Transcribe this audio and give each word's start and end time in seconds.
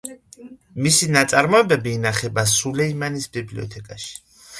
მისი 0.85 1.09
ნაწარმოებები 1.15 1.93
ინახება 1.97 2.45
სულეიმანის 2.53 3.29
ბიბლიოთეკაში. 3.37 4.09